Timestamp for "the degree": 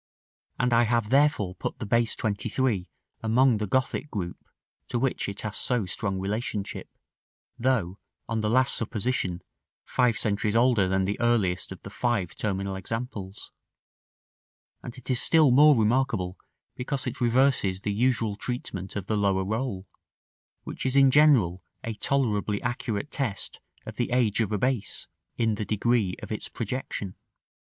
25.53-26.15